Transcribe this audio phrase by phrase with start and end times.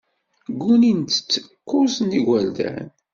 [0.51, 1.31] Ggunin-tt
[1.69, 2.85] kuẓ n yigerdan.